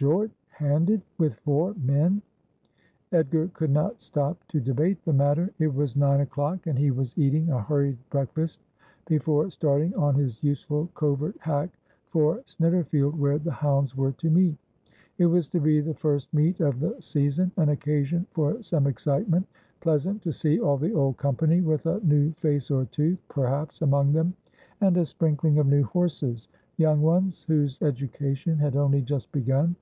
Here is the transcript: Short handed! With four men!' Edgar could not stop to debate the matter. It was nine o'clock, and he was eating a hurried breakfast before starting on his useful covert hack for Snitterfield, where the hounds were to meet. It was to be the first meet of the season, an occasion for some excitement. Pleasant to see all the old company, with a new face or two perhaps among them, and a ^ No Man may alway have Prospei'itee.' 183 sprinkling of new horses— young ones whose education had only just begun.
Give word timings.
Short 0.00 0.30
handed! 0.48 1.02
With 1.18 1.34
four 1.40 1.74
men!' 1.74 2.22
Edgar 3.12 3.48
could 3.48 3.70
not 3.70 4.00
stop 4.00 4.42
to 4.48 4.58
debate 4.58 5.04
the 5.04 5.12
matter. 5.12 5.52
It 5.58 5.74
was 5.74 5.94
nine 5.94 6.20
o'clock, 6.20 6.66
and 6.66 6.78
he 6.78 6.90
was 6.90 7.12
eating 7.18 7.50
a 7.50 7.60
hurried 7.60 7.98
breakfast 8.08 8.62
before 9.06 9.50
starting 9.50 9.94
on 9.96 10.14
his 10.14 10.42
useful 10.42 10.86
covert 10.94 11.36
hack 11.38 11.78
for 12.08 12.38
Snitterfield, 12.46 13.14
where 13.18 13.36
the 13.38 13.50
hounds 13.52 13.94
were 13.94 14.12
to 14.12 14.30
meet. 14.30 14.56
It 15.18 15.26
was 15.26 15.50
to 15.50 15.60
be 15.60 15.82
the 15.82 15.92
first 15.92 16.32
meet 16.32 16.60
of 16.60 16.80
the 16.80 16.96
season, 17.02 17.52
an 17.58 17.68
occasion 17.68 18.26
for 18.30 18.62
some 18.62 18.86
excitement. 18.86 19.46
Pleasant 19.80 20.22
to 20.22 20.32
see 20.32 20.58
all 20.60 20.78
the 20.78 20.94
old 20.94 21.18
company, 21.18 21.60
with 21.60 21.84
a 21.84 22.00
new 22.00 22.32
face 22.32 22.70
or 22.70 22.86
two 22.86 23.18
perhaps 23.28 23.82
among 23.82 24.14
them, 24.14 24.32
and 24.32 24.32
a 24.32 24.32
^ 24.32 24.32
No 24.32 24.32
Man 24.32 24.32
may 24.32 24.32
alway 24.32 24.32
have 24.32 24.64
Prospei'itee.' 24.64 24.78
183 24.80 25.04
sprinkling 25.04 25.58
of 25.58 25.66
new 25.66 25.82
horses— 25.84 26.48
young 26.80 27.02
ones 27.02 27.42
whose 27.42 27.82
education 27.82 28.56
had 28.56 28.74
only 28.76 29.02
just 29.02 29.30
begun. 29.32 29.76